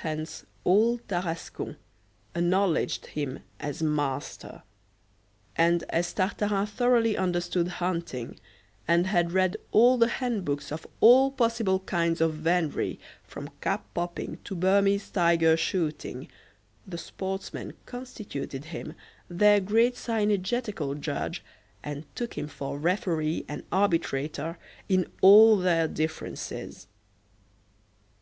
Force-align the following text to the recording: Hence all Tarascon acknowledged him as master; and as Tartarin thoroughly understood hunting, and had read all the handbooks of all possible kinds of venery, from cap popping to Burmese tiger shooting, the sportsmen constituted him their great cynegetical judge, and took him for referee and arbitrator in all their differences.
Hence 0.00 0.46
all 0.64 0.96
Tarascon 0.96 1.76
acknowledged 2.34 3.08
him 3.08 3.40
as 3.60 3.82
master; 3.82 4.62
and 5.56 5.84
as 5.90 6.14
Tartarin 6.14 6.66
thoroughly 6.66 7.18
understood 7.18 7.68
hunting, 7.68 8.40
and 8.88 9.06
had 9.08 9.32
read 9.32 9.58
all 9.70 9.98
the 9.98 10.08
handbooks 10.08 10.72
of 10.72 10.86
all 11.02 11.30
possible 11.30 11.80
kinds 11.80 12.22
of 12.22 12.32
venery, 12.32 12.98
from 13.24 13.50
cap 13.60 13.84
popping 13.92 14.38
to 14.44 14.54
Burmese 14.54 15.10
tiger 15.10 15.54
shooting, 15.58 16.28
the 16.86 16.96
sportsmen 16.96 17.74
constituted 17.84 18.64
him 18.72 18.94
their 19.28 19.60
great 19.60 19.96
cynegetical 19.96 20.98
judge, 20.98 21.44
and 21.84 22.06
took 22.16 22.38
him 22.38 22.48
for 22.48 22.78
referee 22.78 23.44
and 23.48 23.64
arbitrator 23.70 24.56
in 24.88 25.12
all 25.20 25.58
their 25.58 25.86
differences. 25.86 26.86